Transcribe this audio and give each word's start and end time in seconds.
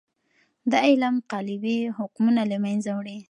دا 0.71 0.77
علم 0.87 1.15
قالبي 1.31 1.77
حکمونه 1.97 2.41
له 2.51 2.57
منځه 2.65 2.91
وړي. 2.97 3.17